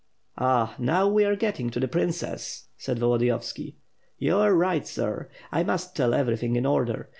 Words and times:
""Ah, 0.39 0.75
now 0.79 1.07
we 1.07 1.23
are 1.25 1.35
getting 1.35 1.69
to 1.69 1.79
the 1.79 1.87
princess," 1.87 2.69
said 2.75 2.97
Volo 2.97 3.19
diyovsici. 3.19 3.75
"You 4.17 4.37
are 4.37 4.55
right, 4.55 4.87
sir. 4.87 5.29
I 5.51 5.61
must 5.61 5.95
tell 5.95 6.15
everything 6.15 6.55
in 6.55 6.65
order. 6.65 7.09